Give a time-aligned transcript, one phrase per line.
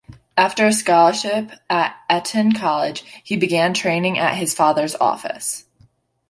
[0.35, 5.65] After a scholarship at Eton College, he began training at his father's office.